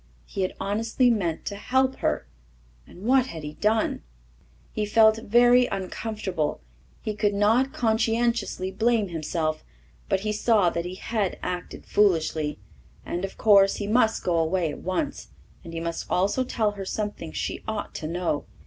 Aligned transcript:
He 0.25 0.41
had 0.41 0.55
honestly 0.59 1.11
meant 1.11 1.45
to 1.45 1.55
help 1.55 1.97
her, 1.97 2.25
and 2.87 3.03
what 3.03 3.27
had 3.27 3.43
he 3.43 3.53
done? 3.53 4.01
He 4.71 4.83
felt 4.83 5.17
very 5.17 5.67
uncomfortable; 5.67 6.59
he 7.03 7.13
could 7.13 7.35
not 7.35 7.71
conscientiously 7.71 8.71
blame 8.71 9.09
himself, 9.09 9.63
but 10.09 10.21
he 10.21 10.33
saw 10.33 10.71
that 10.71 10.85
he 10.85 10.95
had 10.95 11.37
acted 11.43 11.85
foolishly. 11.85 12.57
And 13.05 13.23
of 13.23 13.37
course 13.37 13.75
he 13.75 13.85
must 13.85 14.23
go 14.23 14.39
away 14.39 14.71
at 14.71 14.79
once. 14.79 15.27
And 15.63 15.71
he 15.71 15.79
must 15.79 16.07
also 16.09 16.43
tell 16.43 16.71
her 16.71 16.83
something 16.85 17.31
she 17.31 17.61
ought 17.67 17.93
to 17.93 18.07
know. 18.07 18.45